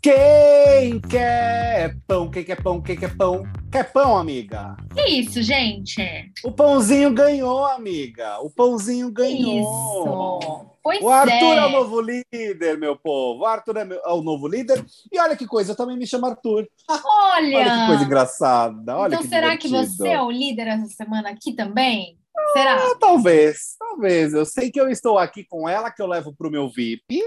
[0.00, 2.30] Quem quer pão?
[2.30, 2.80] Quem quer pão?
[2.80, 3.42] Quem quer pão?
[3.70, 4.76] Quer pão, amiga?
[4.94, 6.00] Que isso, gente?
[6.44, 8.38] O pãozinho ganhou, amiga.
[8.40, 9.60] O pãozinho ganhou.
[9.60, 10.68] Isso.
[10.82, 11.56] Pois O Arthur é.
[11.58, 11.66] é.
[11.66, 13.42] o novo líder, meu povo.
[13.42, 14.82] O Arthur é, meu- é o novo líder.
[15.12, 16.66] E olha que coisa, eu também me chamo Arthur.
[16.88, 17.58] Olha.
[17.58, 18.96] Olha que coisa engraçada.
[18.96, 19.96] Olha então que será que divertido.
[19.96, 22.17] você é o líder essa semana aqui também?
[22.52, 22.76] Será?
[22.76, 24.32] Ah, talvez, talvez.
[24.32, 27.22] Eu sei que eu estou aqui com ela, que eu levo para o meu VIP,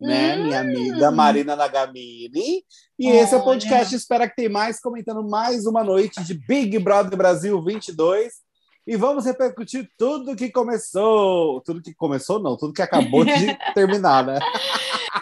[0.00, 0.36] né?
[0.36, 0.44] Hum.
[0.44, 2.64] Minha amiga Marina Nagamini.
[2.98, 3.44] E esse é o Olha.
[3.44, 8.32] podcast Espera que tem mais, comentando mais uma noite de Big Brother Brasil 22.
[8.86, 11.60] E vamos repercutir tudo que começou.
[11.62, 13.32] Tudo que começou, não, tudo que acabou de
[13.74, 14.38] terminar, né?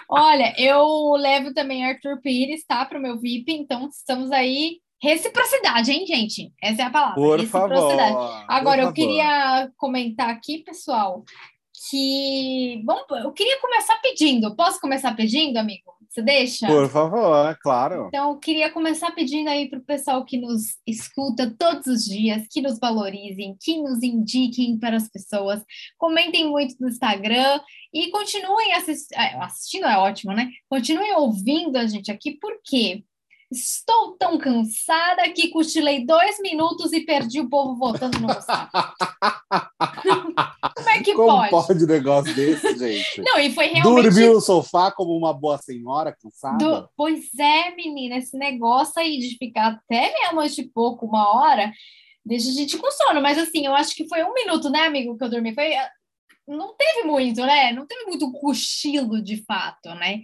[0.08, 2.84] Olha, eu levo também Arthur Pires, tá?
[2.84, 4.80] Para o meu VIP, então estamos aí.
[5.02, 6.52] Reciprocidade, hein, gente?
[6.62, 7.14] Essa é a palavra.
[7.16, 7.68] Por favor.
[7.70, 8.44] Reciprocidade.
[8.48, 8.94] Agora, por eu favor.
[8.94, 11.24] queria comentar aqui, pessoal,
[11.90, 12.80] que.
[12.84, 14.54] Bom, eu queria começar pedindo.
[14.54, 15.90] Posso começar pedindo, amigo?
[16.08, 16.66] Você deixa?
[16.66, 18.08] Por favor, é claro.
[18.08, 22.46] Então, eu queria começar pedindo aí para o pessoal que nos escuta todos os dias,
[22.50, 25.64] que nos valorizem, que nos indiquem para as pessoas,
[25.96, 27.58] comentem muito no Instagram
[27.94, 30.50] e continuem assis- eh, assistindo, é ótimo, né?
[30.68, 33.02] Continuem ouvindo a gente aqui, por quê?
[33.52, 38.70] Estou tão cansada que cochilei dois minutos e perdi o povo votando no Gustavo.
[40.74, 41.50] Como é que Como pode?
[41.50, 43.20] pode um negócio desse, gente?
[43.20, 46.56] Não, e foi realmente Dormiu no sofá como uma boa senhora cansada?
[46.58, 51.70] Do- Pois é, menina, esse negócio aí de ficar até meia-noite e pouco, uma hora,
[52.24, 53.20] deixa a gente com sono.
[53.20, 55.54] Mas assim, eu acho que foi um minuto, né, amigo, que eu dormi.
[55.54, 55.72] Foi...
[56.48, 57.72] Não teve muito, né?
[57.72, 60.22] Não teve muito cochilo de fato, né?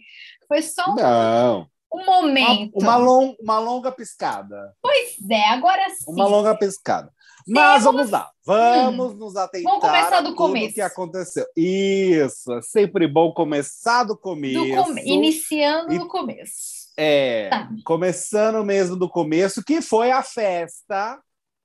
[0.49, 1.69] Foi só um, Não.
[1.93, 2.73] Um Uma, momento.
[2.75, 4.75] uma, lon- uma longa piscada.
[4.83, 6.05] Pois é, agora sim.
[6.09, 7.13] Uma longa piscada.
[7.51, 10.75] Mas vamos lá, vamos nos atentar Vamos começar a do tudo começo.
[10.75, 11.47] que aconteceu.
[11.57, 14.75] Isso, é sempre bom começar do Do começo.
[14.85, 16.79] come- Iniciando E- no começo.
[16.95, 17.71] É, Tá.
[17.87, 21.19] começando mesmo do começo, que foi a festa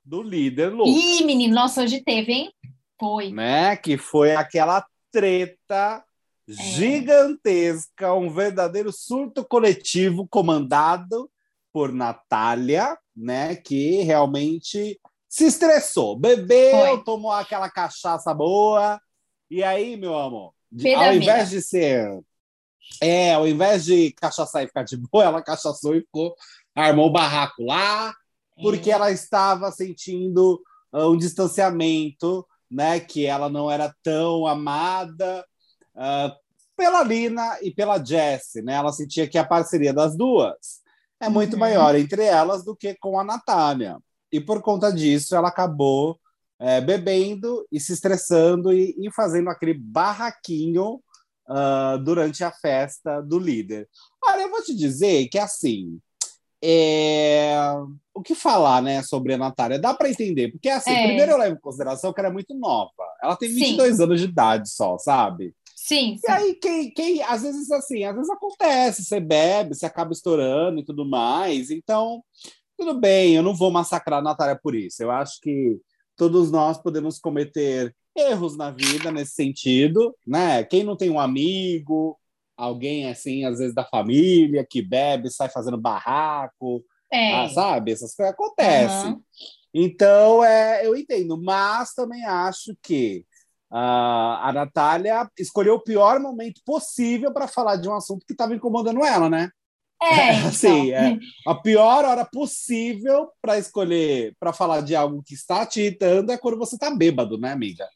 [0.06, 2.53] do líder Lucas, Ih, menino, nossa, hoje teve, hein?
[2.98, 3.31] Foi.
[3.31, 3.75] né?
[3.75, 6.02] Que foi aquela treta
[6.50, 6.54] É.
[6.54, 11.30] gigantesca, um verdadeiro surto coletivo comandado
[11.72, 13.56] por Natália, né?
[13.56, 15.00] Que realmente
[15.30, 17.04] se estressou, bebeu, Foi.
[17.04, 19.00] tomou aquela cachaça boa.
[19.50, 22.08] E aí, meu amor, de- ao invés de ser.
[23.02, 26.36] É, ao invés de cachaçar e ficar de boa, ela cachaçou e ficou,
[26.75, 28.14] armou o barraco lá,
[28.62, 28.94] porque É.
[28.94, 30.62] ela estava sentindo
[30.92, 33.00] ah, um distanciamento, né?
[33.00, 35.44] Que ela não era tão amada
[35.96, 36.36] ah,
[36.76, 38.74] pela Lina e pela Jessie, né?
[38.74, 40.81] Ela sentia que a parceria das duas
[41.20, 41.59] é muito Uhum.
[41.59, 43.98] maior entre elas do que com a Natália.
[44.31, 46.20] E por conta disso, ela acabou
[46.59, 51.00] eh, bebendo e se estressando e, e fazendo aquele barraquinho
[51.48, 53.88] ah, durante a festa do líder.
[54.25, 56.00] Olha, eu vou te dizer que assim.
[56.64, 57.56] é,
[58.16, 59.78] O que falar, né, sobre a Natália?
[59.80, 61.06] Dá para entender, porque assim, É.
[61.08, 62.92] primeiro eu levo em consideração que ela é muito nova.
[63.22, 63.56] Ela tem Sim.
[63.60, 65.54] 22 anos de idade só, sabe?
[65.86, 66.32] Sim, E sim.
[66.32, 70.86] aí, quem, quem, às vezes, assim, às vezes acontece, você bebe, você acaba estourando e
[70.86, 71.70] tudo mais.
[71.70, 72.24] Então,
[72.78, 75.04] tudo bem, eu não vou massacrar a Natália por isso.
[75.04, 75.78] Eu acho que
[76.16, 80.64] todos nós podemos cometer erros na vida nesse sentido, né?
[80.64, 82.18] Quem não tem um amigo,
[82.56, 87.34] alguém assim, às vezes da família, que bebe, sai fazendo barraco, É.
[87.34, 87.92] ah, sabe?
[87.92, 89.12] Essas coisas acontecem.
[89.12, 89.22] Aham.
[89.74, 93.26] Então, é, eu entendo, mas também acho que
[93.76, 98.54] ah, a Natália escolheu o pior momento possível para falar de um assunto que estava
[98.54, 99.50] incomodando ela, né?
[100.00, 100.48] É, então.
[100.48, 101.18] Assim, é.
[101.48, 106.38] A pior hora possível para escolher, para falar de algo que está te irritando é
[106.38, 107.90] quando você está bêbado, né, amiga?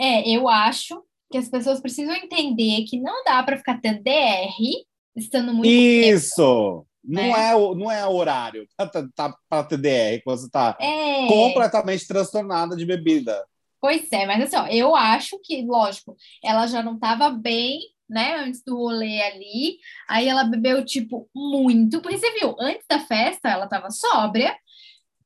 [0.00, 1.00] É, eu acho
[1.30, 5.68] que as pessoas precisam entender que não dá para ficar tendo DR estando muito.
[5.68, 6.84] Isso!
[7.04, 7.50] Não né?
[7.50, 12.84] é, o, não é o horário para TDR, quando você está É, completamente transtornada de
[12.84, 13.44] bebida.
[13.84, 18.36] Pois é, mas assim, ó, eu acho que, lógico, ela já não estava bem, né,
[18.36, 19.76] antes do rolê ali,
[20.08, 24.56] aí ela bebeu, tipo, muito, porque você viu, antes da festa ela estava sóbria,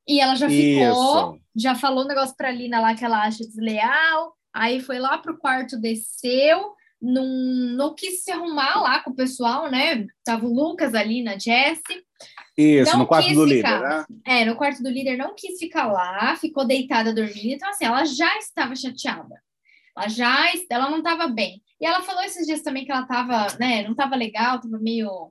[0.09, 1.41] e ela já ficou, Isso.
[1.55, 5.39] já falou um negócio pra Lina lá que ela acha desleal, aí foi lá pro
[5.39, 10.07] quarto, desceu, não, não quis se arrumar lá com o pessoal, né?
[10.25, 12.05] Tava o Lucas ali na Jessie.
[12.57, 13.77] Isso, Não no quarto do ficar.
[13.77, 14.05] líder, né?
[14.27, 17.55] É, no quarto do líder não quis ficar lá, ficou deitada dormindo.
[17.55, 19.41] Então, assim, ela já estava chateada.
[19.97, 21.63] Ela já, ela não estava bem.
[21.81, 25.31] E ela falou esses dias também que ela estava, né, não estava legal, estava meio,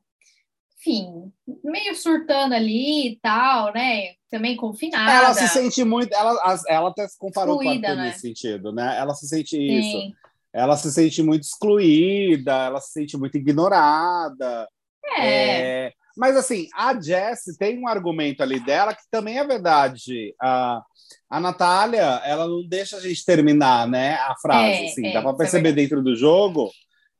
[0.79, 1.31] enfim,
[1.61, 4.13] meio surtando ali e tal, né?
[4.29, 5.11] Também confinada.
[5.11, 6.13] Ela se sente muito.
[6.13, 7.95] Ela, ela até se comparou com Arthur né?
[7.95, 8.97] nesse sentido, né?
[8.97, 10.13] Ela se sente isso.
[10.57, 14.67] Ela se sente muito excluída, ela se sente muito ignorada.
[15.05, 15.87] É.
[15.87, 20.33] É, mas assim, a Jess tem um argumento ali dela que também é verdade.
[20.41, 20.81] A,
[21.29, 24.15] a Natália, ela não deixa a gente terminar, né?
[24.15, 25.89] A frase, É, assim, é, dá para é perceber verdade.
[25.89, 26.71] dentro do jogo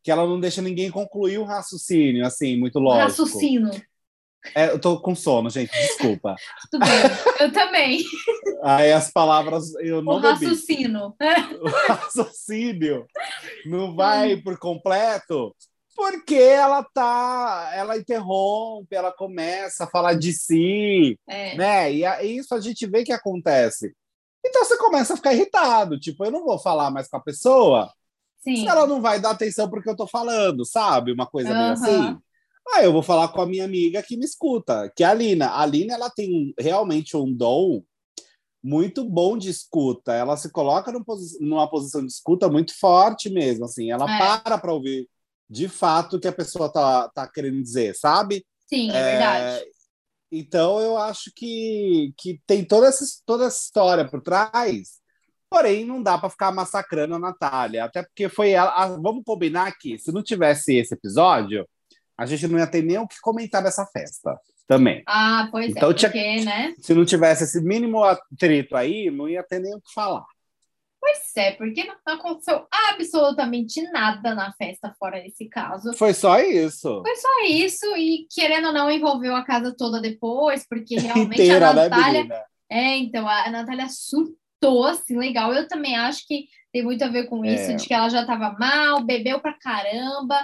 [0.04, 3.04] que ela não deixa ninguém concluir o raciocínio, assim, muito lógico.
[3.08, 3.70] Raciocínio.
[4.56, 6.36] É, eu tô com sono, gente, desculpa.
[6.72, 6.92] Tudo bem.
[7.40, 8.04] Eu também.
[8.64, 10.46] Aí as palavras eu O não bebi.
[10.46, 11.14] raciocínio.
[11.62, 13.06] o raciocínio
[13.66, 15.56] não vai por completo
[15.96, 21.56] porque ela tá, ela interrompe, ela começa a falar de si, É.
[21.58, 21.92] né?
[21.94, 23.94] E a- isso a gente vê que acontece.
[24.46, 27.92] Então você começa a ficar irritado, tipo, eu não vou falar mais com a pessoa
[28.44, 28.58] Sim.
[28.58, 31.12] se ela não vai dar atenção porque eu tô falando, sabe?
[31.12, 32.18] Uma coisa meio assim.
[32.74, 35.48] Ah, eu vou falar com a minha amiga que me escuta, que é a Alina.
[35.48, 37.82] A Alina, ela tem realmente um dom
[38.64, 40.14] muito bom de escuta.
[40.14, 40.92] Ela se coloca
[41.40, 43.92] numa posição de escuta muito forte mesmo, assim.
[43.92, 44.18] Ela É.
[44.18, 45.08] para para ouvir
[45.50, 48.46] de fato o que a pessoa tá, tá querendo dizer, sabe?
[48.68, 49.66] Sim, é verdade.
[50.30, 54.98] Então, eu acho que, que tem toda essa, toda essa história por trás.
[55.50, 57.86] Porém, não dá para ficar massacrando a Natália.
[57.86, 58.72] Até porque foi ela.
[58.72, 61.66] a- vamos combinar aqui: se não tivesse esse episódio,
[62.18, 65.04] a gente não ia ter nem o que comentar dessa festa também.
[65.08, 66.74] Ah, pois Então é, tinha- porque, né?
[66.80, 70.26] Se não tivesse esse mínimo atrito aí, não ia ter nem o que falar.
[71.00, 75.94] Pois é, porque não aconteceu absolutamente nada na festa fora desse caso.
[75.94, 77.02] Foi só isso.
[77.02, 81.70] Foi só isso, e querendo ou não, envolveu a casa toda depois, porque realmente Inteira,
[81.70, 82.20] a né, Natália.
[82.24, 82.44] menina?
[82.70, 85.54] é, então, a Natália surtou, assim, legal.
[85.54, 87.76] Eu também acho que tem muito a ver com isso, É.
[87.76, 90.44] de que ela já tava mal, bebeu pra caramba,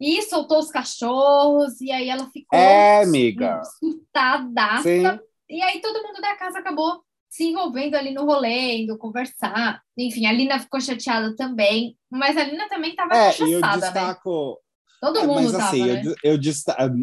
[0.00, 3.62] e soltou os cachorros, e aí ela ficou É, amiga.
[3.80, 5.20] surtadaça.
[5.48, 9.80] E aí todo mundo da casa acabou se envolvendo ali no rolê, indo conversar.
[9.96, 14.00] Enfim, a Lina ficou chateada também, mas a Lina também tava É, eu cachaçada, né?
[14.00, 14.58] destaco.
[15.00, 16.02] Todo É, mundo mas tava, assim, né?
[16.22, 16.40] eu, eu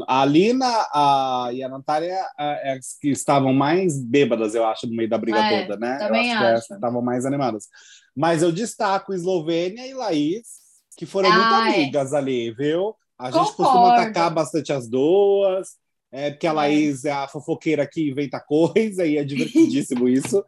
[0.07, 4.87] a Lina a, e a Natália é, é as que estavam mais bêbadas, eu acho,
[4.87, 5.99] no meio da briga É, toda, né?
[5.99, 6.67] também eu acho, é acho.
[6.67, 7.67] que estavam mais animadas.
[8.15, 10.62] Mas eu destaco Eslovênia e Laís,
[10.97, 11.75] que foram Ah, muito é.
[11.81, 12.95] amigas ali, viu?
[13.17, 13.55] A gente Concordo.
[13.63, 15.69] costuma atacar bastante as duas,
[16.11, 16.53] é, porque a É.
[16.53, 20.43] Laís é a fofoqueira que inventa coisa e é divertidíssimo isso.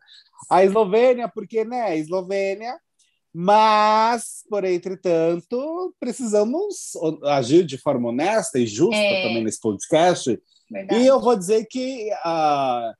[0.49, 2.77] A Eslovênia, porque, né, Eslovênia,
[3.33, 6.93] mas, por entretanto, precisamos
[7.25, 9.23] agir de forma honesta e justa É.
[9.27, 10.39] também nesse podcast.
[10.71, 11.01] Verdade.
[11.01, 12.93] E eu vou dizer que ah,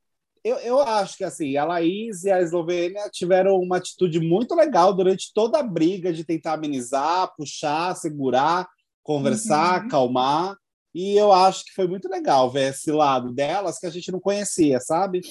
[0.46, 4.94] eu, eu acho que assim, a Laís e a Eslovênia tiveram uma atitude muito legal
[4.94, 8.68] durante toda a briga de tentar amenizar, puxar, segurar,
[9.02, 9.88] conversar, Uhum.
[9.88, 10.56] acalmar.
[10.94, 14.20] E eu acho que foi muito legal ver esse lado delas que a gente não
[14.20, 15.22] conhecia, sabe?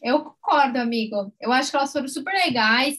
[0.00, 1.32] Eu concordo, amigo.
[1.40, 2.96] Eu acho que elas foram super legais.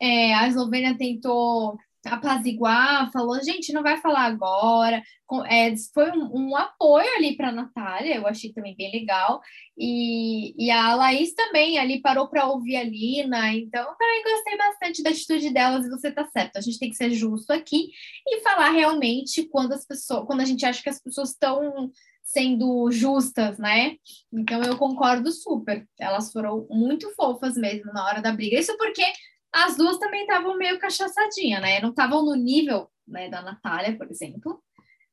[0.00, 1.76] É, a Eslovênia tentou
[2.06, 5.02] apaziguar, falou, gente, não vai falar agora.
[5.48, 9.40] É, foi um, um apoio ali para a Natália, eu achei também bem legal.
[9.76, 14.56] E, e a Laís também ali parou para ouvir a Lina, então eu também gostei
[14.56, 16.56] bastante da atitude delas, e você tá certo.
[16.56, 17.90] A gente tem que ser justo aqui
[18.26, 21.90] e falar realmente quando as pessoas, quando a gente acha que as pessoas estão
[22.24, 23.96] sendo justas, né?
[24.32, 25.86] Então eu concordo super.
[26.00, 28.58] Elas foram muito fofas mesmo na hora da briga.
[28.58, 29.04] Isso porque
[29.54, 31.80] as duas também estavam meio cachaçadinha, né?
[31.80, 34.60] Não estavam no nível né, da Natália, por exemplo.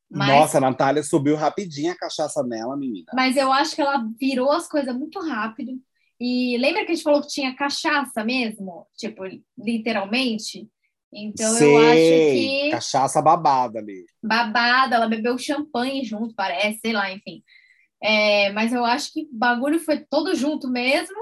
[0.09, 3.05] Mas, Nossa, a Natália subiu rapidinho a cachaça nela, menina.
[3.13, 5.71] mas eu acho que ela virou as coisas muito rápido.
[6.19, 8.85] E lembra que a gente falou que tinha cachaça mesmo?
[8.97, 9.23] Tipo,
[9.57, 10.69] literalmente?
[11.13, 14.05] Então eu acho Sei, que Cachaça babada ali.
[14.23, 17.43] babada, ela bebeu champanhe junto, parece, sei lá, enfim.
[18.01, 21.15] É, mas eu acho que o bagulho foi todo junto mesmo,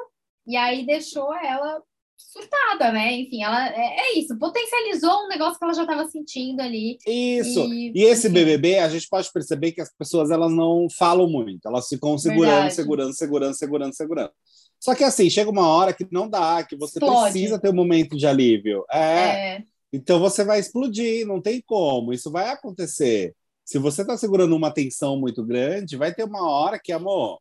[0.47, 1.81] e aí deixou ela
[2.19, 3.13] surtada, né?
[3.13, 6.97] Enfim, ela é, é isso, potencializou um negócio que ela já estava sentindo ali.
[7.07, 7.65] Isso.
[7.65, 11.29] E, E esse enfim, BBB, a gente pode perceber que as pessoas elas não falam
[11.29, 12.75] muito, elas ficam segurando, Verdade.
[12.75, 14.31] segurando, segurando, segurando, segurando.
[14.79, 17.31] Só que assim, chega uma hora que não dá, que você Explode.
[17.31, 18.85] precisa ter um momento de alívio.
[18.91, 23.33] É, É, então você vai explodir, não tem como, isso vai acontecer.
[23.65, 27.39] Se você está segurando uma tensão muito grande, vai ter uma hora que, amor,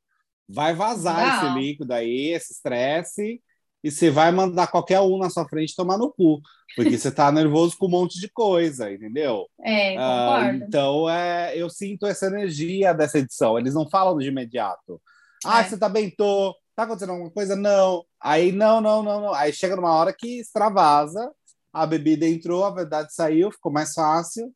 [0.48, 1.48] vai vazar Não.
[1.48, 3.40] esse líquido aí, esse estresse,
[3.82, 6.40] e você vai mandar qualquer um na sua frente tomar no cu,
[6.76, 9.46] porque você tá nervoso com um monte de coisa, entendeu?
[9.62, 10.64] é, Ah, concordo.
[10.64, 13.58] então, é, eu sinto essa energia dessa edição.
[13.58, 15.00] Eles não falam de imediato.
[15.44, 15.64] Ah, É.
[15.64, 16.54] você tá bem, tô.
[16.74, 17.56] Tá acontecendo alguma coisa?
[17.56, 18.04] Não.
[18.20, 19.34] Aí, não, não, não, não.
[19.34, 21.32] Aí chega numa hora que extravasa,
[21.72, 24.52] a bebida entrou, a verdade saiu, ficou mais fácil.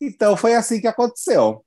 [0.00, 1.64] Então, foi assim que aconteceu.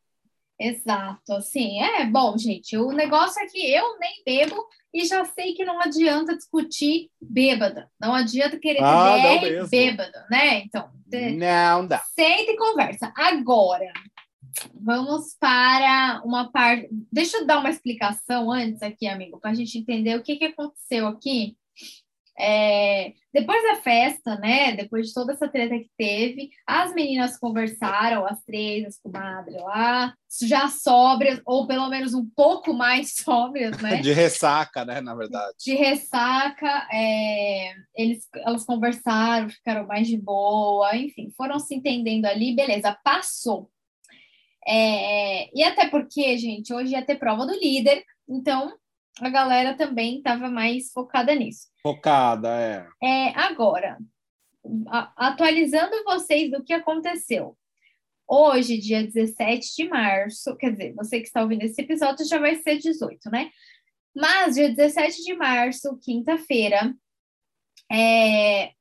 [0.59, 2.75] Exato, assim, é bom, gente.
[2.77, 4.61] O negócio é que eu nem bebo
[4.93, 7.89] e já sei que não adianta discutir bêbada.
[7.99, 9.69] Não adianta querer Ah, mesmo.
[9.69, 10.59] bêbada, né?
[10.59, 10.89] Então,
[11.37, 11.99] Não dá.
[11.99, 13.13] senta e conversa.
[13.15, 13.91] Agora,
[14.73, 16.89] vamos para uma parte.
[17.11, 20.45] Deixa eu dar uma explicação antes aqui, amigo, para a gente entender o que, que
[20.45, 21.55] aconteceu aqui.
[22.39, 24.71] É, depois da festa, né?
[24.71, 30.13] Depois de toda essa treta que teve, as meninas conversaram, as três, as comadres lá,
[30.41, 33.97] já sóbrias, ou pelo menos um pouco mais sóbrias, né?
[33.97, 35.01] De ressaca, né?
[35.01, 35.53] Na verdade.
[35.59, 42.55] de ressaca, é, eles, elas conversaram, ficaram mais de boa, enfim, foram se entendendo ali,
[42.55, 43.69] beleza, passou.
[44.65, 48.78] É, e até porque, gente, hoje ia ter prova do líder, então
[49.19, 51.67] a galera também estava mais focada nisso.
[51.81, 52.87] Focada, é.
[53.03, 53.97] É, agora,
[54.87, 57.57] a- atualizando vocês do que aconteceu.
[58.27, 62.55] Hoje, dia 17 de março, quer dizer, você que está ouvindo esse episódio já vai
[62.57, 63.49] ser 18, né?
[64.15, 66.93] Mas, dia 17 de março, quinta-feira,
[67.91, 68.71] é,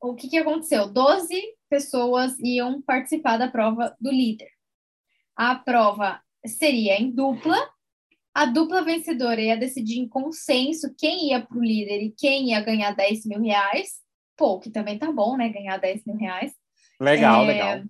[0.00, 0.86] o que, que aconteceu?
[0.92, 1.40] 12
[1.70, 4.50] pessoas iam participar da prova do líder.
[5.36, 7.56] A prova seria em dupla.
[8.38, 12.60] A dupla vencedora ia decidir em consenso quem ia para o líder e quem ia
[12.60, 13.94] ganhar 10 mil reais.
[14.36, 15.48] Pô, que também tá bom, né?
[15.48, 16.52] Ganhar 10 mil reais.
[17.00, 17.82] Legal, É, legal.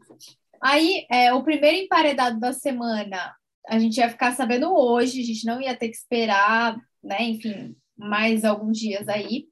[0.63, 3.37] Aí, é, o primeiro emparedado da semana,
[3.69, 7.25] a gente ia ficar sabendo hoje, a gente não ia ter que esperar, né?
[7.25, 9.45] Enfim, mais alguns dias aí.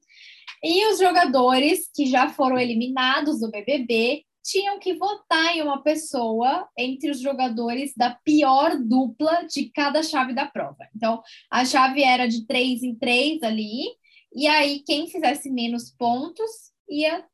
[0.63, 6.67] E os jogadores que já foram eliminados do BBB tinham que votar em uma pessoa
[6.77, 10.87] entre os jogadores da pior dupla de cada chave da prova.
[10.95, 13.83] Então, a chave era de três em três ali,
[14.33, 17.25] e aí quem fizesse menos pontos ia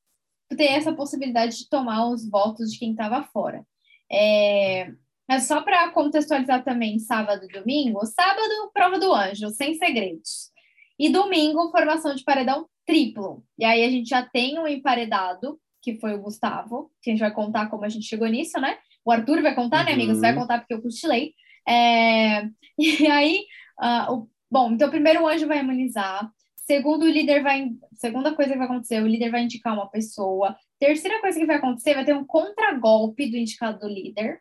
[0.49, 3.63] ter essa possibilidade de tomar os votos de quem estava fora.
[4.11, 4.91] É,
[5.29, 8.03] é só para contextualizar também sábado e domingo.
[8.07, 10.51] Sábado, prova do anjo, sem segredos.
[10.97, 13.43] E domingo, formação de paredão triplo.
[13.57, 17.19] E aí a gente já tem um emparedado, que foi o Gustavo, que a gente
[17.19, 18.77] vai contar como a gente chegou nisso, né?
[19.05, 20.15] O Arthur vai contar, né, amiga?
[20.15, 20.39] Você vai Uhum.
[20.39, 21.33] contar porque eu cochilei.
[21.67, 22.43] É,
[22.79, 23.45] E aí,
[23.79, 24.27] ah, o...
[24.49, 26.27] bom, então primeiro o anjo vai imunizar.
[26.55, 27.69] Segundo, o líder vai.
[27.93, 30.55] Segunda coisa que vai acontecer, o líder vai indicar uma pessoa.
[30.79, 34.39] Terceira coisa que vai acontecer, vai ter um contragolpe do indicado do líder.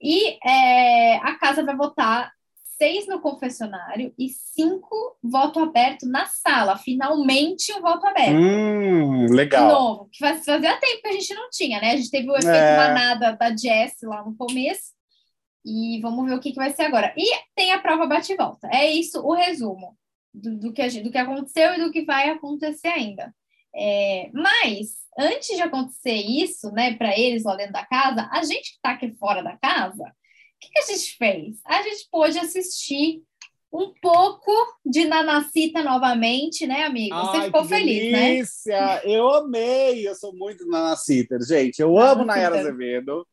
[0.00, 2.30] E é, a casa vai votar
[2.76, 6.76] seis no confessionário e cinco voto aberto na sala.
[6.76, 8.34] Finalmente um voto aberto.
[8.36, 9.68] Hum, De legal.
[9.68, 11.92] novo, que faz- fazia tempo que a gente não tinha, né?
[11.92, 12.76] A gente teve o efeito É.
[12.76, 14.92] manada da Jess lá no começo.
[15.66, 17.14] E vamos ver o que, que vai ser agora.
[17.16, 18.68] E tem a prova bate volta.
[18.70, 19.96] É isso o resumo
[20.32, 23.34] do, do que, do que aconteceu e do que vai acontecer ainda.
[23.74, 28.70] É, mas, antes de acontecer isso, né, para eles lá dentro da casa, a gente
[28.72, 30.04] que está aqui fora da casa,
[30.66, 31.56] o que, a gente fez?
[31.64, 33.22] A gente pôde assistir
[33.72, 34.52] um pouco
[34.86, 37.14] de Nanacita novamente, né, amigo?
[37.14, 38.28] Você Ai, ficou feliz, né?
[38.28, 39.02] delícia!
[39.04, 41.80] Eu amei, eu sou muito Nana Sitter, gente.
[41.80, 42.60] Eu amo Nayara.
[42.60, 43.26] Azevedo.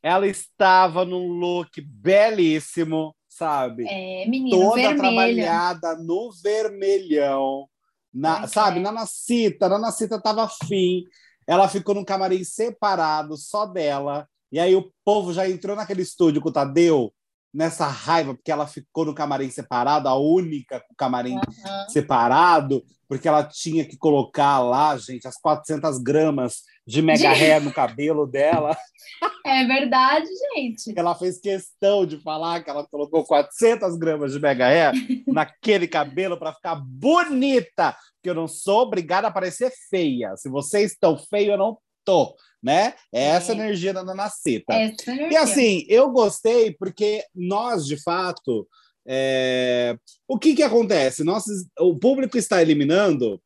[0.00, 3.86] Ela estava num look belíssimo, sabe?
[3.88, 4.96] É, menino, Toda vermelha.
[4.96, 7.68] trabalhada no vermelhão.
[8.14, 8.82] Na, Pois sabe, é.
[8.82, 11.02] Nana Cita, Nana Cita tava afim.
[11.44, 14.28] Ela ficou num camarim separado, só dela.
[14.50, 17.12] E aí o povo já entrou naquele estúdio com o Tadeu,
[17.52, 21.88] nessa raiva, porque ela ficou no camarim separado, a única com o camarim Aham.
[21.88, 27.72] separado, porque ela tinha que colocar lá, gente, as 400 gramas de mega hair no
[27.72, 28.76] cabelo dela.
[29.44, 30.92] É verdade, gente.
[30.94, 34.92] Ela fez questão de falar que ela colocou 400 gramas de mega hair
[35.26, 40.36] naquele cabelo para ficar bonita, porque eu não sou obrigada a parecer feia.
[40.36, 41.78] Se vocês estão feios, eu não
[42.08, 42.94] tô, né?
[43.12, 43.54] É essa É.
[43.54, 44.72] energia da Dona Cita.
[44.72, 48.66] Essa E assim, eu gostei porque nós, de fato,
[49.06, 49.96] é,
[50.26, 51.22] o que que acontece?
[51.22, 51.44] Nós,
[51.78, 53.38] o público está eliminando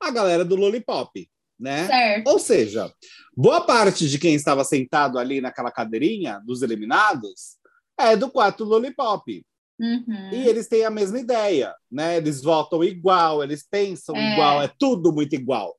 [0.00, 1.26] a galera do Lollipop,
[1.58, 1.86] né?
[1.86, 2.28] Certo.
[2.28, 2.92] Ou seja,
[3.34, 7.56] boa parte de quem estava sentado ali naquela cadeirinha dos eliminados
[7.98, 9.42] é do quarto Lollipop.
[9.80, 10.30] Uhum.
[10.32, 12.16] E eles têm a mesma ideia, né?
[12.18, 14.32] Eles votam igual, eles pensam É.
[14.32, 15.74] igual, é tudo muito igual.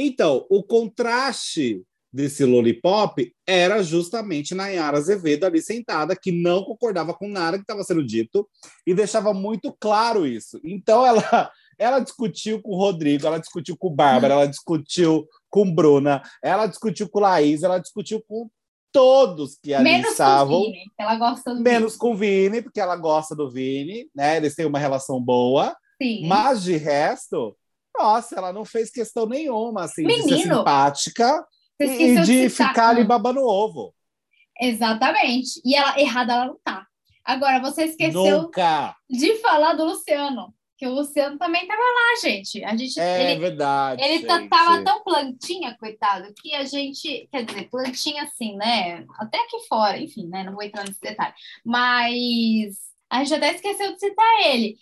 [0.00, 7.28] Então, o contraste desse Lollipop era justamente Nayara Azevedo ali sentada, que não concordava com
[7.28, 8.48] nada que estava sendo dito
[8.86, 10.60] e deixava muito claro isso.
[10.62, 15.68] Então, ela, ela discutiu com o Rodrigo, ela discutiu com o Bárbara, ela discutiu com
[15.74, 18.48] Bruna, ela discutiu com Laís, ela discutiu com
[18.92, 20.60] todos que ali Menos estavam.
[20.60, 24.08] com o Vini, ela gosta do Menos com o Vini, porque ela gosta do Vini,
[24.14, 24.36] né?
[24.36, 25.76] Eles têm uma relação boa.
[26.00, 26.20] Vini.
[26.20, 26.28] Sim.
[26.28, 27.56] Mas de resto,
[27.98, 31.46] nossa, ela não fez questão nenhuma assim, de ser Menino, simpática
[31.80, 33.94] e, de ficar ali babando ovo.
[34.60, 35.60] Exatamente.
[35.64, 36.86] E ela errada ela não tá.
[37.24, 38.96] Agora, você esqueceu Nunca!
[39.08, 42.64] de falar do Luciano, que o Luciano também estava lá, gente.
[42.64, 44.02] A gente É ele, verdade.
[44.02, 44.48] ele tá- gente.
[44.48, 49.04] tava tão plantinha, coitado, que a gente, quer dizer, plantinha assim, né?
[49.18, 50.42] Até aqui fora, enfim, né?
[50.44, 51.34] Não vou entrar nesse detalhe.
[51.64, 52.76] Mas
[53.10, 54.76] a gente até esqueceu de citar ele.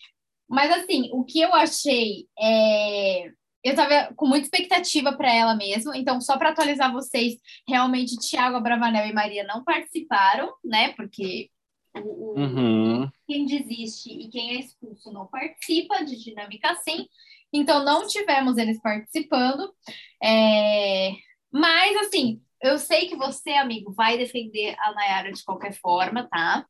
[0.48, 3.30] Mas assim, o que eu achei é.
[3.64, 7.34] Eu tava com muita expectativa para ela mesmo, então, só para atualizar vocês,
[7.68, 10.92] realmente Tiago Abravanel e Maria não participaram, né?
[10.92, 11.50] Porque
[11.96, 13.10] o, o- Uhum.
[13.26, 17.06] quem desiste e quem é expulso não participa de dinâmica assim.
[17.52, 19.68] Então, não tivemos eles participando.
[20.22, 21.10] É,
[21.52, 26.64] Mas, assim, eu sei que você, amigo, vai defender a Nayara de qualquer forma, tá?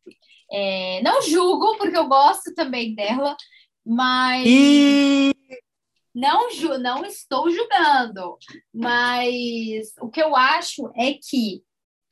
[0.51, 3.37] É, Não julgo, porque eu gosto também dela,
[3.87, 5.33] mas E
[6.17, 8.39] não, ju não estou julgando.
[8.73, 11.63] Mas o que eu acho é que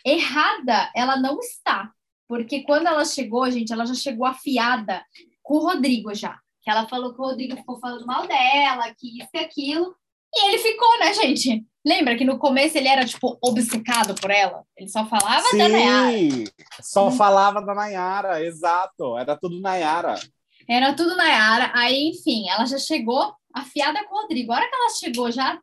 [0.04, 1.90] errada ela não está.
[2.28, 5.02] Porque quando ela chegou, gente, ela já chegou afiada
[5.42, 6.38] com o Rodrigo já.
[6.62, 9.96] Que ela falou que o Rodrigo ficou falando mal dela, que isso e aquilo.
[10.34, 11.64] E ele ficou, né, gente?
[11.86, 14.64] Lembra que no começo ele era, tipo, obcecado por ela?
[14.76, 16.12] Ele só falava da Nayara.
[16.12, 16.44] sim,
[16.80, 19.16] só falava da Nayara, exato.
[19.16, 20.18] Era tudo Nayara.
[20.68, 21.70] Era tudo Nayara.
[21.74, 24.52] Aí, enfim, ela já chegou afiada com o Rodrigo.
[24.52, 25.58] A hora que ela chegou já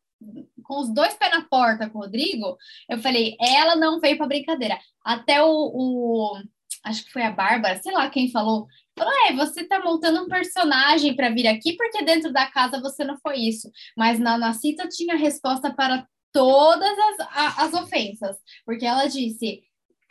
[0.64, 2.56] com os dois pés na porta com o Rodrigo,
[2.90, 4.78] eu falei, ela não veio para brincadeira.
[5.04, 6.38] Até o, o-
[6.86, 8.68] acho que foi a Bárbara, sei lá quem falou,
[8.98, 13.04] falou, é, você tá montando um personagem para vir aqui porque dentro da casa você
[13.04, 13.70] não foi isso.
[13.98, 19.62] Mas na, na cita tinha resposta para todas as, a- as ofensas, porque ela disse,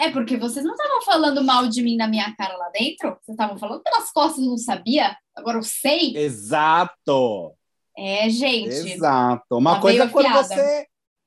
[0.01, 3.19] é porque vocês não estavam falando mal de mim na minha cara lá dentro?
[3.21, 5.15] Vocês estavam falando pelas costas, eu não sabia?
[5.37, 6.17] Agora eu sei?
[6.17, 7.55] Exato.
[7.97, 8.71] É, gente.
[8.71, 9.59] Exato.
[9.59, 10.49] Uma Ela coisa é quando afiada.
[10.49, 10.87] você.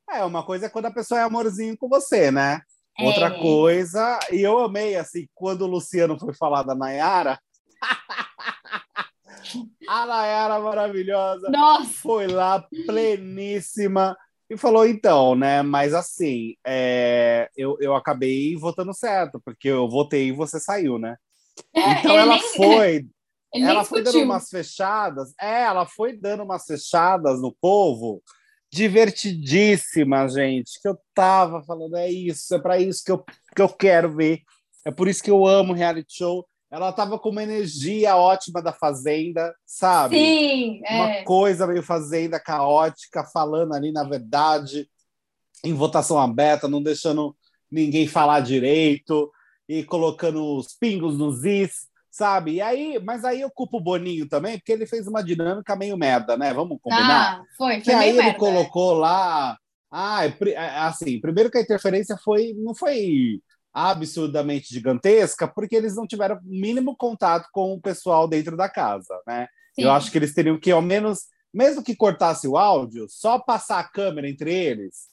[0.10, 2.62] É, uma coisa é quando a pessoa é amorzinho com você, né?
[2.98, 3.06] É.
[3.06, 7.40] Outra coisa, e eu amei, assim, quando o Luciano foi falar da Nayara.
[9.88, 14.18] a Nayara maravilhosa Nossa, foi lá pleníssima
[14.54, 15.62] e falou: então, né?
[15.62, 21.18] Mas assim, é, eu, eu acabei votando certo, porque eu votei e você saiu, né?
[21.76, 23.06] Então ele ela nem- foi,
[23.54, 24.26] ela foi dando discutiu.
[24.26, 28.22] umas fechadas, é, ela foi dando umas fechadas no povo,
[28.72, 33.24] divertidíssimas, gente, que eu tava falando, é isso, é para isso que eu,
[33.56, 34.42] que eu quero ver,
[34.86, 36.46] é por isso que eu amo reality show.
[36.74, 40.18] Ela tava com uma energia ótima da Fazenda, sabe?
[40.18, 41.24] Sim, Uma é.
[41.24, 44.90] coisa meio Fazenda caótica, falando ali na verdade,
[45.64, 47.36] em votação aberta, não deixando
[47.72, 49.32] ninguém falar direito
[49.70, 52.54] e colocando os pingos nos is, sabe?
[52.54, 55.96] E aí, mas aí eu culpo o Boninho também, porque ele fez uma dinâmica meio
[55.96, 56.52] merda, né?
[56.56, 57.40] Vamos combinar?
[57.40, 58.40] Ah, foi, que foi aí meio ele merda.
[58.40, 59.56] colocou lá.
[59.92, 63.40] Ah, é é, assim, primeiro que a interferência foi não foi
[63.74, 69.20] absurdamente gigantesca, porque eles não tiveram o mínimo contato com o pessoal dentro da casa,
[69.26, 69.48] né?
[69.74, 69.84] Sim.
[69.84, 71.22] Eu acho que eles teriam que, ao menos,
[71.54, 75.12] mesmo que cortasse o áudio, só passar a câmera entre eles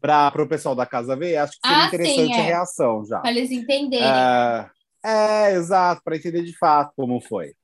[0.00, 2.40] para o pessoal da casa ver, acho que seria Ah, interessante sim, é.
[2.40, 3.18] a reação já.
[3.18, 4.06] Para eles entenderem.
[4.06, 4.70] É,
[5.04, 7.54] é, exato, para entender de fato como foi.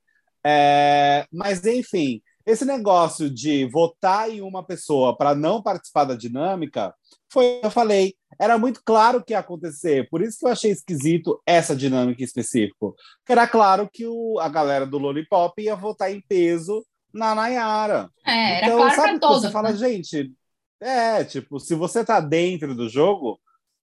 [0.44, 6.94] É, mas, enfim, esse negócio de votar em uma pessoa para não participar da dinâmica,
[7.32, 8.14] foi o que eu falei.
[8.40, 12.24] Era muito claro que ia acontecer, por isso que eu achei esquisito essa dinâmica em
[12.24, 12.94] específico.
[13.18, 18.10] Porque era claro que o, a galera do Lollipop ia votar em peso na Nayara.
[18.26, 19.42] É, era então, claro sabe para quando todos.
[19.42, 19.76] você fala, né?
[19.76, 20.32] gente,
[20.80, 23.38] é, tipo, se você tá dentro do jogo,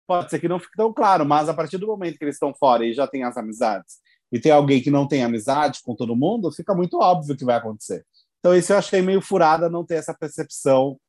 [0.07, 2.55] pode ser que não fique tão claro, mas a partir do momento que eles estão
[2.55, 3.97] fora e já tem as amizades,
[4.31, 7.57] e tem alguém que não tem amizade com todo mundo, fica muito óbvio que vai
[7.57, 8.05] acontecer.
[8.45, 11.01] Então, isso eu achei meio furada não ter essa percepção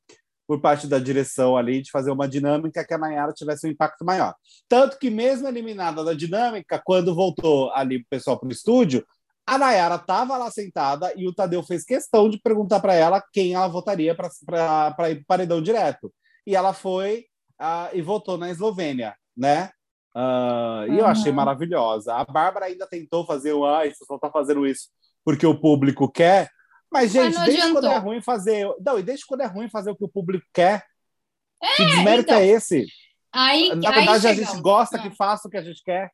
[0.48, 4.06] por parte da direção ali de fazer uma dinâmica que a Nayara tivesse um impacto
[4.06, 4.34] maior.
[4.69, 9.06] Tanto que, mesmo eliminada da dinâmica, quando voltou ali o pessoal para o estúdio,
[9.45, 13.54] a Nayara estava lá sentada e o Tadeu fez questão de perguntar para ela quem
[13.54, 16.13] ela votaria para ir para paredão direto.
[16.48, 17.26] E ela foi
[17.60, 19.71] ah, e votou na Eslovênia, né?
[20.15, 21.12] Ah, E eu Uhum.
[21.12, 22.13] achei maravilhosa.
[22.13, 24.88] A Bárbara ainda tentou fazer o ah, você só está fazendo isso
[25.26, 26.50] porque o público quer.
[26.95, 28.73] Mas, Mas gente, não desde quando é ruim fazer.
[28.79, 30.86] Não, e desde quando é ruim fazer o que o público quer.
[31.75, 32.88] que desmérito então, é esse?
[33.34, 34.53] Aí, Na aí verdade, a chegamos.
[34.53, 36.10] gente gosta que faça o que a gente quer.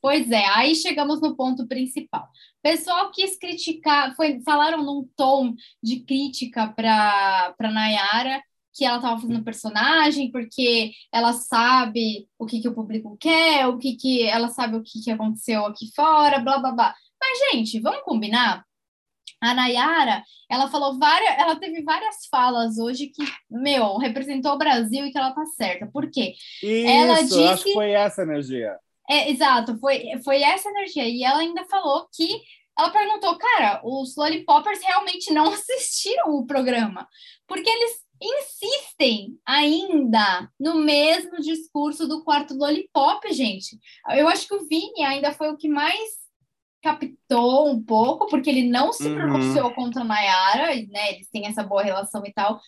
[0.00, 2.26] Pois é, aí chegamos no ponto principal.
[2.62, 8.42] Pessoal quis criticar, foi, falaram num tom de crítica para para Nayara,
[8.74, 13.76] que ela estava fazendo personagem, porque ela sabe o que, que o público quer, o
[13.76, 16.94] que, que ela sabe o que, que aconteceu aqui fora, blá blá blá.
[17.20, 18.64] Mas, gente, vamos combinar?
[19.40, 25.04] A Nayara, ela falou várias, ela teve várias falas hoje que, meu, representou o Brasil
[25.06, 25.86] e que ela tá certa.
[25.92, 26.34] Por quê?
[26.62, 28.76] Isso, Ela eu acho disse- que foi essa energia.
[29.10, 31.08] É, exato, foi, foi essa energia.
[31.08, 32.40] E ela ainda falou que
[32.78, 37.06] ela perguntou, cara, os Lollipoppers realmente não assistiram o programa,
[37.48, 43.76] porque eles insistem ainda no mesmo discurso do quarto Lollipop, gente.
[44.10, 46.21] Eu acho que o Vini ainda foi o que mais
[46.82, 49.14] captou um pouco, porque ele não se uhum.
[49.14, 51.12] pronunciou contra a Nayara, né?
[51.12, 52.60] Eles têm essa boa relação e tal.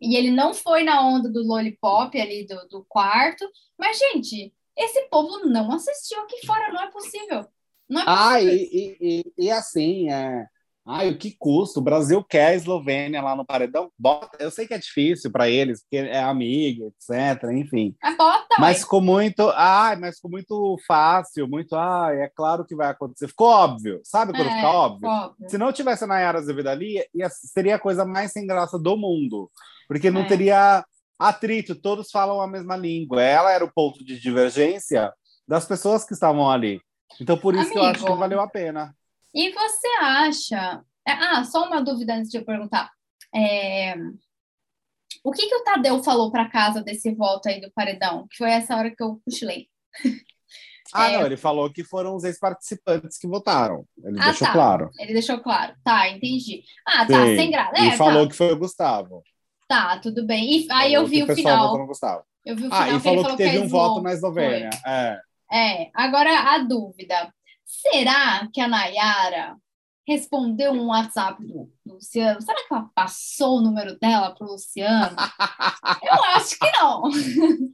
[0.00, 3.48] E ele não foi na onda do Lollipop ali do, do quarto.
[3.78, 7.46] Mas, gente, esse povo não assistiu aqui fora, não é possível.
[7.88, 8.30] Não é possível.
[8.30, 10.46] Ah, e, e, e, assim, é,
[10.84, 11.78] Ai, o que custa?
[11.78, 13.90] O Brasil quer a Eslovênia lá no paredão.
[13.96, 14.36] Bota.
[14.40, 17.44] Eu sei que é difícil para eles, porque é amiga, etc.
[17.52, 17.94] Enfim.
[18.02, 19.48] Mas bota, mas ficou muito.
[19.50, 21.76] Ai, mas ficou muito fácil, muito.
[21.76, 23.28] Ai, é claro que vai acontecer.
[23.28, 24.00] Ficou óbvio.
[24.02, 25.08] Sabe quando é, fica óbvio?
[25.08, 25.48] óbvio?
[25.48, 28.96] Se não tivesse a Nayara Azevedo ali, ia, seria a coisa mais sem graça do
[28.96, 29.48] mundo.
[29.86, 30.26] Porque não é.
[30.26, 30.84] teria
[31.16, 33.22] atrito, todos falam a mesma língua.
[33.22, 35.12] Ela era o ponto de divergência
[35.46, 36.80] das pessoas que estavam ali.
[37.20, 37.74] Então, por isso Amigo.
[37.74, 38.92] que eu acho que valeu a pena.
[39.34, 40.82] E você acha.
[41.06, 42.90] É, ah, só uma dúvida antes de eu perguntar.
[43.34, 43.94] É...
[45.24, 48.26] O que, que o Tadeu falou para casa desse voto aí do paredão?
[48.28, 49.68] Que foi essa hora que eu cochilei.
[50.94, 51.16] Ah, é...
[51.16, 53.86] não, ele falou que foram os ex-participantes que votaram.
[54.04, 54.52] Ele ah, deixou tá.
[54.52, 54.90] claro.
[54.98, 55.74] Ele deixou claro.
[55.82, 56.62] Tá, entendi.
[56.86, 57.36] Ah, tá, Sim.
[57.36, 57.72] sem graça.
[57.76, 58.30] É, e falou tá.
[58.30, 59.22] que foi o Gustavo.
[59.66, 60.66] Tá, tudo bem.
[60.66, 61.78] E aí eu vi o, o final.
[62.44, 62.82] Eu vi o final.
[62.82, 64.68] Ah, e falou que, que teve um voto na Eslovênia.
[64.84, 65.18] É.
[65.50, 67.32] é, agora a dúvida.
[67.72, 69.56] Será que a Nayara
[70.06, 72.42] respondeu um WhatsApp do, Luciano?
[72.42, 75.16] Será que ela passou o número dela para o Luciano?
[76.02, 77.02] Eu acho que não.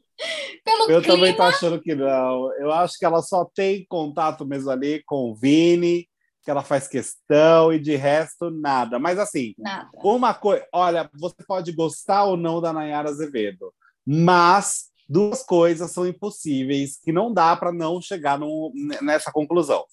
[0.65, 1.17] Pelo eu clima...
[1.17, 2.53] também tô achando que não.
[2.55, 6.09] Eu acho que ela só tem contato mesmo ali com o Vini,
[6.43, 8.99] que ela faz questão, e de resto, nada.
[8.99, 9.89] Mas assim, nada.
[10.03, 10.67] uma coisa.
[10.73, 13.73] Olha, você pode gostar ou não da Nayara Azevedo,
[14.05, 19.85] mas duas coisas são impossíveis que não dá para não chegar no, nessa conclusão.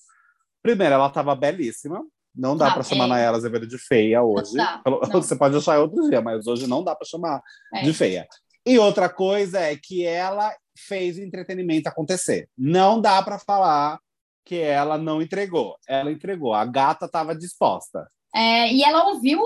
[0.62, 2.04] Primeiro, ela estava belíssima.
[2.36, 3.08] Não dá ah, para chamar é.
[3.08, 4.54] Nayara Azevedo de feia hoje.
[4.56, 5.00] Não, não.
[5.22, 7.42] Você pode achar outro dia, mas hoje não dá para chamar
[7.74, 7.84] é.
[7.84, 8.28] de feia.
[8.66, 12.50] E outra coisa é que ela fez o entretenimento acontecer.
[12.58, 14.00] Não dá para falar
[14.44, 15.78] que ela não entregou.
[15.88, 16.54] Ela entregou.
[16.54, 18.10] A gata estava disposta.
[18.34, 19.40] É, e ela ouviu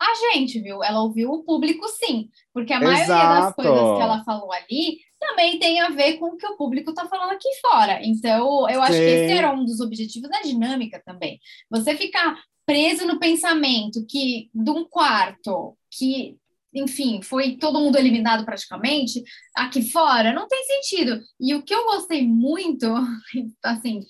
[0.00, 0.82] a gente, viu?
[0.82, 2.28] Ela ouviu o público, sim.
[2.52, 6.36] Porque a maioria das coisas que ela falou ali também tem a ver com o
[6.36, 8.00] que o público está falando aqui fora.
[8.02, 8.98] Então, eu acho Sim.
[8.98, 11.40] que esse era um dos objetivos da dinâmica também.
[11.70, 16.36] Você ficar preso no pensamento que de um quarto que
[16.74, 19.22] enfim, foi todo mundo eliminado praticamente,
[19.54, 21.22] aqui fora, não tem sentido.
[21.40, 22.86] E o que eu gostei muito,
[23.64, 24.04] assim,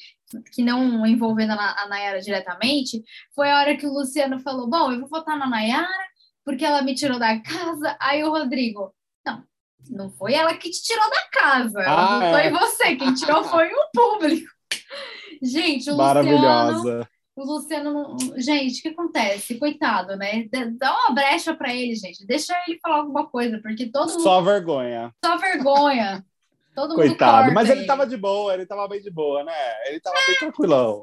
[0.53, 3.03] que não envolvendo a Nayara diretamente,
[3.35, 6.07] foi a hora que o Luciano falou: Bom, eu vou votar na Nayara
[6.45, 7.97] porque ela me tirou da casa.
[8.01, 9.43] Aí o Rodrigo, não,
[9.91, 12.51] não foi ela que te tirou da casa, ah, não é.
[12.51, 14.49] foi você, quem tirou foi o público.
[15.43, 17.07] Gente, o Luciano.
[17.37, 19.59] O Luciano, gente, o que acontece?
[19.59, 20.47] Coitado, né?
[20.79, 22.27] Dá uma brecha para ele, gente.
[22.27, 24.23] Deixa ele falar alguma coisa, porque todo mundo.
[24.23, 25.13] Só vergonha.
[25.23, 26.25] Só vergonha.
[26.77, 29.55] Todo Coitado, mas ele, tava de boa, ele tava bem de boa, né?
[29.87, 30.27] Ele tava é.
[30.27, 31.03] bem tranquilão.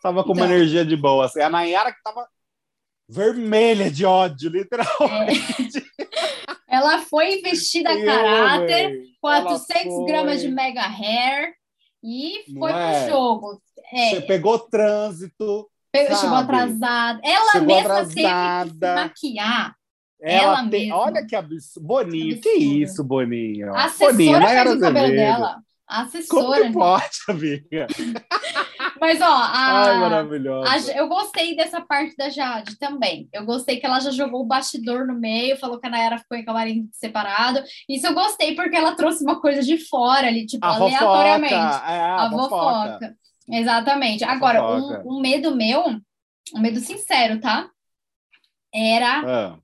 [0.00, 0.44] Tava com então...
[0.44, 1.26] uma energia de boa.
[1.26, 1.40] Assim.
[1.40, 2.28] A Nayara que tava
[3.08, 5.84] vermelha de ódio, literalmente.
[5.98, 6.06] É.
[6.76, 11.54] Ela foi vestida a caráter, 400 gramas de mega hair
[12.04, 12.74] e foi é?
[13.04, 13.62] pro jogo.
[13.92, 14.10] É.
[14.10, 15.68] Você pegou trânsito.
[15.90, 17.20] Pegou, chegou atrasada.
[17.24, 18.14] Ela chegou mesma atrasada.
[18.14, 19.79] teve que se maquiar.
[20.22, 20.96] Ela, ela tem, mesma.
[20.96, 21.86] Olha que absurdo.
[21.86, 22.42] Boninho, absurdo.
[22.42, 23.74] que isso, Boninho?
[23.74, 25.62] A assessora Boninho, fez o cabelo dela.
[25.88, 26.62] A assessora.
[26.62, 27.86] Como que pode, amiga?
[29.00, 30.92] Mas, ó, a, Ai, maravilhosa.
[30.92, 33.28] A, eu gostei dessa parte da Jade também.
[33.32, 36.36] Eu gostei que ela já jogou o bastidor no meio, falou que a Nayara ficou
[36.36, 37.62] em camarim separado.
[37.88, 41.54] Isso eu gostei porque ela trouxe uma coisa de fora ali, tipo, a aleatoriamente.
[41.54, 42.48] Fofoca, é, a, a fofoca.
[42.48, 43.16] fofoca.
[43.48, 44.22] Exatamente.
[44.22, 45.84] Agora, um, um, medo meu,
[46.54, 47.68] um medo sincero, tá?
[48.72, 49.58] Era ah.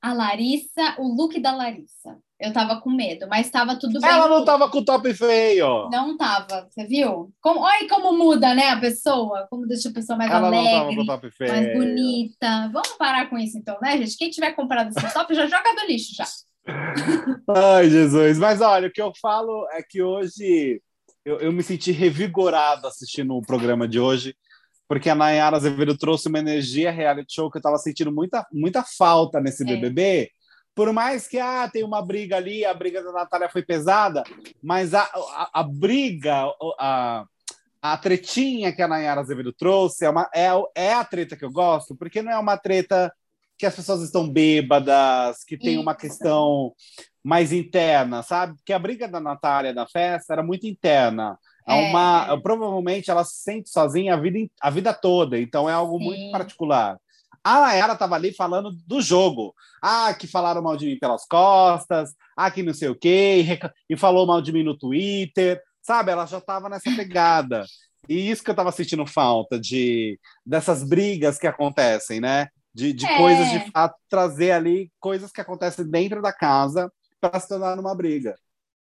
[0.00, 2.18] A Larissa, o look da Larissa.
[2.40, 4.08] Eu tava com medo, mas tava tudo bem.
[4.08, 5.88] Ela não tava com top feio.
[5.90, 7.32] Não tava, você viu?
[7.40, 9.48] Como, olha como muda, né, a pessoa.
[9.50, 12.70] Como deixa a pessoa mais Ela alegre, mais bonita.
[12.72, 14.16] Vamos parar com isso então, né, gente?
[14.16, 16.24] Quem tiver comprado esse top já joga do lixo já.
[17.76, 18.38] Ai, Jesus.
[18.38, 20.80] Mas olha, o que eu falo é que hoje
[21.24, 24.36] eu, eu me senti revigorado assistindo o programa de hoje,
[24.88, 28.82] porque a Nayara Azevedo trouxe uma energia reality show que eu tava sentindo muita, muita
[28.82, 29.66] falta nesse é.
[29.66, 30.30] BBB
[30.78, 34.22] por mais que ah, tem uma briga ali, a briga da Natália foi pesada,
[34.62, 36.44] mas a, a, a briga,
[36.78, 37.24] a,
[37.82, 40.46] a tretinha que a Nayara Azevedo trouxe é, uma, é,
[40.76, 43.12] é a treta que eu gosto, porque não é uma treta
[43.58, 46.72] que as pessoas estão bêbadas, que tem uma questão
[47.24, 48.54] mais interna, sabe?
[48.54, 51.36] Porque a briga da Natália na festa era muito interna.
[51.68, 55.72] É, é uma, provavelmente ela se sente sozinha a vida, a vida toda, então é
[55.72, 56.04] algo Sim.
[56.04, 56.98] muito particular.
[57.44, 59.54] A Nayara estava ali falando do jogo.
[59.80, 63.96] Ah, que falaram mal de mim pelas costas, ah, que não sei o quê, e,
[63.96, 66.10] falou mal de mim no Twitter, sabe?
[66.10, 67.64] Ela já estava nessa pegada.
[68.08, 72.48] E isso que eu estava sentindo falta de dessas brigas que acontecem, né?
[72.74, 73.16] De, de é.
[73.16, 77.94] coisas de fato trazer ali coisas que acontecem dentro da casa para se tornar uma
[77.94, 78.34] briga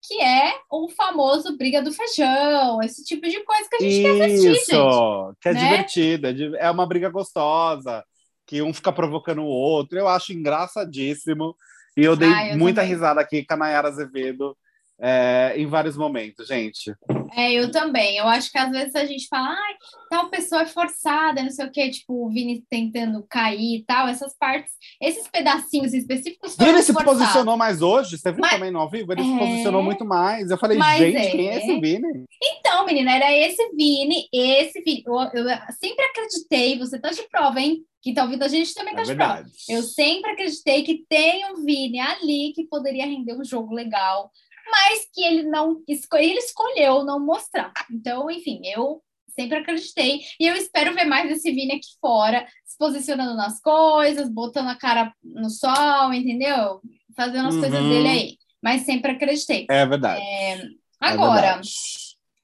[0.08, 4.18] que é o famoso briga do feijão, esse tipo de coisa que a gente Isso,
[4.18, 5.36] quer assistir, gente.
[5.42, 5.60] que é né?
[5.60, 8.04] divertida, é, é uma briga gostosa,
[8.46, 9.98] que um fica provocando o outro.
[9.98, 11.56] Eu acho engraçadíssimo.
[11.98, 12.94] E eu dei ah, eu muita também.
[12.94, 14.56] risada aqui com a Nayara Azevedo
[15.00, 16.94] é, em vários momentos, gente.
[17.34, 18.18] É, eu também.
[18.18, 19.74] Eu acho que às vezes a gente fala, ai,
[20.10, 24.08] tal pessoa é forçada, não sei o quê, tipo, o Vini tentando cair e tal,
[24.08, 26.56] essas partes, esses pedacinhos específicos.
[26.56, 29.12] Vini se posicionou mais hoje, você viu Mas, também no ao vivo?
[29.12, 29.24] Ele é...
[29.24, 30.50] se posicionou muito mais.
[30.50, 31.32] Eu falei, Mas gente, é...
[31.32, 32.26] quem é esse Vini?
[32.42, 35.04] Então, menina, era esse Vini, esse Vini.
[35.06, 37.84] Eu, eu sempre acreditei, você tá de prova, hein?
[38.06, 39.46] que tá ouvindo a gente também tá é de prova.
[39.68, 44.32] Eu sempre acreditei que tem um Vini ali que poderia render um jogo legal,
[44.70, 47.74] mas que ele não ele escolheu não mostrar.
[47.92, 49.02] Então, enfim, eu
[49.36, 54.30] sempre acreditei e eu espero ver mais esse Vini aqui fora, se posicionando nas coisas,
[54.30, 56.82] botando a cara no sol, entendeu?
[57.16, 57.62] Fazendo as uhum.
[57.62, 58.38] coisas dele aí.
[58.64, 59.68] Mas sempre acreditei.
[59.70, 60.22] É verdade.
[60.22, 60.54] É...
[60.54, 60.68] é
[61.00, 61.70] agora, é verdade.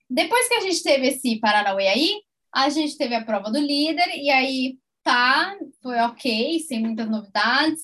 [0.09, 2.21] depois que a gente teve esse Paranauê aí,
[2.53, 7.81] a gente teve a prova do líder e aí tá, foi ok, sem muitas novidades.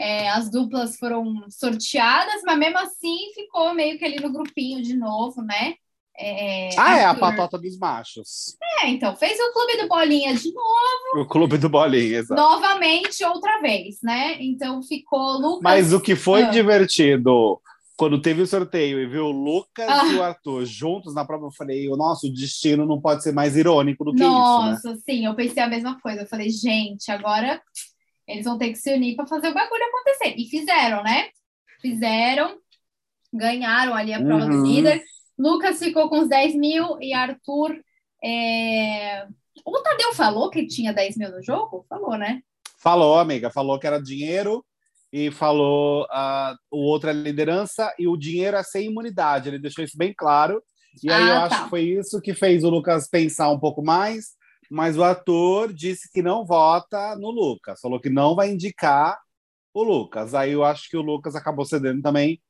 [0.00, 4.96] É, as duplas foram sorteadas, mas mesmo assim ficou meio que ali no grupinho de
[4.96, 5.74] novo, né?
[6.18, 7.00] É, ah, Arthur...
[7.00, 8.56] é a patota dos machos.
[8.82, 11.22] É, então, fez o Clube do Bolinha de novo.
[11.22, 12.40] O Clube do Bolinha, exato.
[12.40, 14.36] Novamente, outra vez, né?
[14.40, 15.62] Então ficou Lucas.
[15.62, 16.50] Mas o que foi ah.
[16.50, 17.60] divertido
[17.94, 20.06] quando teve o sorteio e viu o Lucas ah.
[20.06, 23.54] e o Arthur juntos na prova, eu falei, o nosso destino não pode ser mais
[23.54, 24.86] irônico do que Nossa, isso.
[24.86, 25.02] Nossa, né?
[25.04, 26.22] sim, eu pensei a mesma coisa.
[26.22, 27.60] Eu falei, gente, agora
[28.30, 30.34] eles vão ter que se unir para fazer o bagulho acontecer.
[30.38, 31.28] E fizeram, né?
[31.80, 32.56] Fizeram,
[33.32, 34.62] ganharam ali a prova uhum.
[34.62, 35.02] do líder.
[35.38, 37.76] Lucas ficou com os 10 mil e Arthur.
[38.22, 39.26] É...
[39.64, 41.84] O Tadeu falou que tinha 10 mil no jogo?
[41.88, 42.40] Falou, né?
[42.78, 43.50] Falou, amiga.
[43.50, 44.64] Falou que era dinheiro
[45.12, 49.48] e falou uh, o outro é liderança e o dinheiro é sem imunidade.
[49.48, 50.62] Ele deixou isso bem claro.
[51.02, 51.44] E aí ah, eu tá.
[51.44, 54.38] acho que foi isso que fez o Lucas pensar um pouco mais
[54.70, 59.18] mas o ator disse que não vota no Lucas, falou que não vai indicar
[59.74, 60.34] o Lucas.
[60.34, 62.40] Aí eu acho que o Lucas acabou cedendo também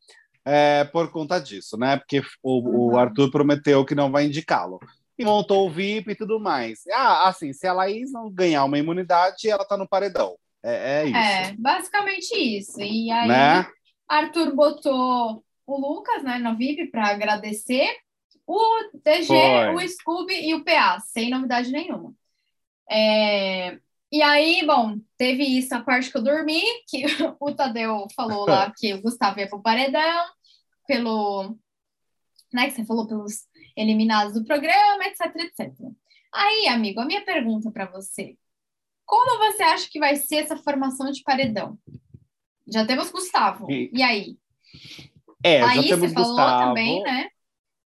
[0.45, 1.97] é, por conta disso, né?
[1.97, 2.93] Porque o, uhum.
[2.93, 4.79] o Arthur prometeu que não vai indicá-lo.
[5.19, 6.81] E montou o VIP e tudo mais.
[6.93, 10.37] Ah, assim, se a Laís não ganhar uma imunidade, ela tá no paredão.
[10.63, 11.17] É, é isso.
[11.17, 12.81] É, basicamente isso.
[12.81, 13.67] E aí, né?
[14.09, 17.89] Arthur botou o Lucas né, no VIP para agradecer
[18.51, 19.75] o DG, Foi.
[19.75, 22.13] o Scooby e o PA, sem novidade nenhuma.
[22.91, 23.79] É...
[24.13, 27.05] E aí, bom, teve isso, a parte que eu dormi, que
[27.39, 30.27] o Tadeu falou lá que o Gustavo ia pro paredão,
[30.87, 31.57] pelo.
[32.53, 35.73] Né, que você falou pelos eliminados do programa, etc, etc.
[36.35, 38.37] Aí, amigo, a minha pergunta para você:
[39.07, 41.79] como você acha que vai ser essa formação de paredão?
[42.67, 43.71] Já temos Gustavo.
[43.71, 44.37] E, e aí?
[45.45, 46.37] É, aí já temos você Gustavo.
[46.37, 47.31] falou também, né?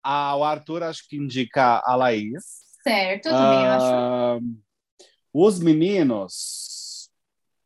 [0.04, 2.44] Ah, o Arthur acho que indica a Laís.
[2.82, 4.44] Certo, também uh, acho.
[5.32, 7.10] Os meninos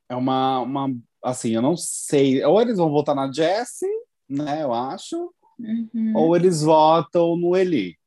[0.08, 3.88] é uma, uma assim, eu não sei, ou eles vão votar na Jessie,
[4.28, 6.12] né, eu acho, uhum.
[6.14, 7.98] ou eles votam no Eli.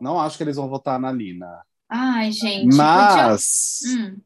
[0.00, 1.62] Não acho que eles vão votar na Lina.
[1.88, 2.74] Ai, gente.
[2.74, 4.06] Mas podia...
[4.06, 4.20] hum.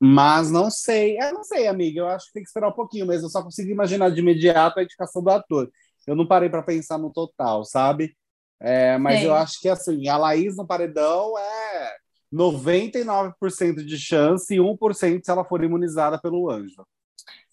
[0.00, 2.00] Mas não sei, eu não sei, amiga.
[2.00, 4.78] Eu acho que tem que esperar um pouquinho, mas eu só consigo imaginar de imediato
[4.78, 5.70] a indicação do ator.
[6.06, 8.16] Eu não parei para pensar no total, sabe?
[8.60, 11.96] É, mas eu acho que assim, a Laís no paredão é
[12.32, 16.86] 99% de chance e 1% se ela for imunizada pelo anjo.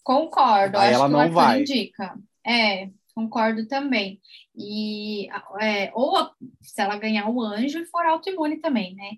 [0.02, 1.60] Concordo, Aí acho ela que não vai.
[1.60, 2.18] indica.
[2.46, 4.20] É, concordo também.
[4.56, 5.28] E
[5.60, 9.10] é, ou se ela ganhar o anjo e for autoimune também, né?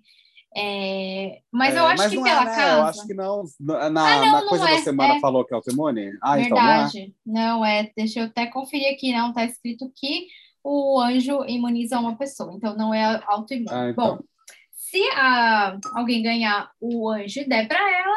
[0.55, 2.55] É, mas é, eu acho mas que pela é, né?
[2.55, 2.77] casa.
[2.77, 3.43] Eu acho que não.
[3.59, 5.19] Na, ah, não, na coisa da é, semana é.
[5.19, 6.17] falou que é autoimune?
[6.21, 6.99] Ah, Verdade.
[6.99, 7.91] Então não, não é.
[7.95, 9.31] Deixa eu até conferir aqui, não.
[9.31, 10.27] Tá escrito que
[10.69, 13.67] o anjo imuniza uma pessoa, então não é autoimune.
[13.71, 14.17] Ah, então.
[14.17, 14.23] Bom,
[14.75, 18.15] se a, alguém ganhar o anjo e der para ela,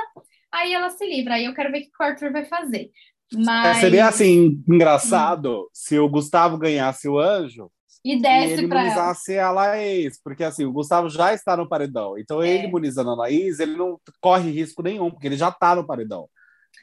[0.52, 1.34] aí ela se livra.
[1.34, 2.90] Aí eu quero ver o que o Arthur vai fazer.
[3.32, 3.78] Mas...
[3.78, 5.68] É, seria assim, engraçado hum.
[5.72, 7.70] se o Gustavo ganhasse o anjo
[8.04, 9.48] e desse e ele imunizasse ela.
[9.48, 12.18] a Laís, porque assim, o Gustavo já está no paredão.
[12.18, 12.50] Então, é.
[12.50, 16.28] ele imunizando a Laís, ele não corre risco nenhum, porque ele já está no paredão.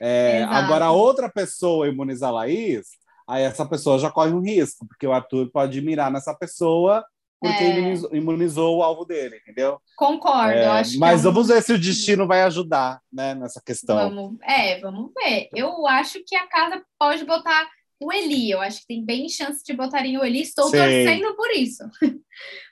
[0.01, 2.87] É, agora, outra pessoa imunizar a Laís,
[3.29, 7.05] aí essa pessoa já corre um risco, porque o Arthur pode mirar nessa pessoa
[7.41, 7.69] porque É.
[7.79, 9.79] imunizou, imunizou o alvo dele, entendeu?
[9.95, 13.61] Concordo, É, acho que mas é vamos ver se o destino vai ajudar, né, nessa
[13.65, 13.95] questão.
[13.95, 15.47] Vamos, é, vamos ver.
[15.55, 17.65] Eu acho que a casa pode botar
[17.99, 18.49] o Eli.
[18.51, 20.41] Eu acho que tem bem chance de botarem o Eli.
[20.41, 20.77] Estou Sim.
[20.77, 21.83] torcendo por isso.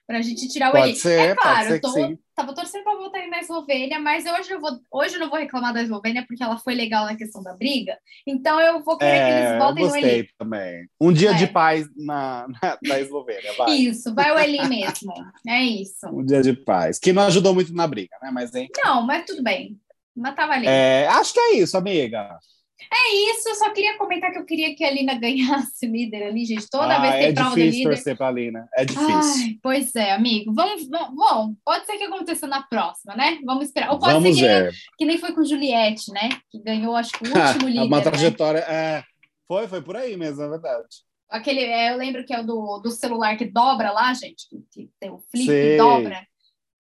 [0.08, 0.96] pra gente tirar o Pode Eli.
[0.96, 4.62] ser, é claro, eu que tô, tava torcendo pra botarem na Eslovênia, mas hoje eu,
[4.62, 7.54] vou, hoje eu não vou reclamar da Eslovênia porque ela foi legal na questão da
[7.54, 7.98] briga.
[8.26, 10.30] Então eu vou querer que É, eles eu botem o gostei Eli.
[10.38, 10.88] também.
[11.02, 11.34] Um dia É.
[11.34, 13.72] de paz na, na, na Eslovênia, vai.
[13.76, 15.14] Isso, vai o Eli mesmo.
[15.46, 16.08] É isso.
[16.08, 16.98] Um dia de paz.
[17.00, 18.32] Que não ajudou muito na briga, né?
[18.34, 18.70] Mas, hein?
[18.84, 19.78] Não, mas tudo bem.
[20.16, 20.68] Mas tava ali.
[20.68, 22.38] É, acho que é isso, amiga.
[22.80, 26.46] É isso, eu só queria comentar que eu queria que a Lina ganhasse líder ali,
[26.46, 26.70] gente.
[26.70, 27.90] Toda Ah, vez tem é prova do difícil líder.
[27.96, 28.70] torcer pra Lina.
[28.76, 29.46] É difícil.
[29.46, 30.54] Ai, pois é, amigo.
[30.54, 33.40] Vamos, vamos, bom, pode ser que aconteça na próxima, né?
[33.44, 33.92] Vamos esperar.
[33.92, 36.30] Ou pode Vamos ser que, que nem foi com Juliette, né?
[36.52, 37.84] Que ganhou, acho que o último líder.
[37.88, 38.04] Uma né?
[38.04, 38.60] trajetória.
[38.60, 39.04] é,
[39.48, 40.88] foi, foi por aí mesmo, é verdade.
[41.30, 44.90] Aquele, é, eu lembro que é o do, do celular que dobra lá, gente, que,
[45.00, 45.74] tem o flip Sei.
[45.74, 46.26] e dobra.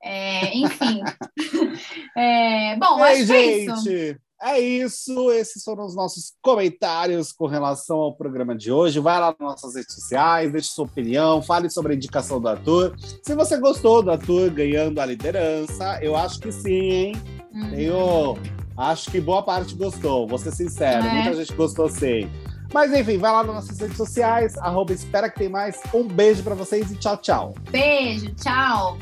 [0.04, 1.02] É, enfim.
[2.18, 4.18] É, bom, Ei, acho que é isso.
[4.42, 5.32] É isso.
[5.32, 9.00] Esses foram os nossos comentários com relação ao programa de hoje.
[9.00, 12.96] Vai lá nas nossas redes sociais, deixe sua opinião, fale sobre a indicação do Arthur.
[13.24, 17.16] Se você gostou do Arthur ganhando a liderança, eu acho que sim, hein?
[17.54, 17.70] Hum.
[17.72, 18.38] Tenho.
[18.78, 21.06] Acho que boa parte gostou, vou ser sincero.
[21.06, 21.14] É.
[21.14, 22.30] Muita gente gostou, sim.
[22.72, 25.80] Mas enfim, vai lá nas nossas redes sociais, arroba espera que tem mais.
[25.94, 27.56] Um beijo pra vocês e tchau, tchau.
[27.72, 28.98] Beijo, tchau.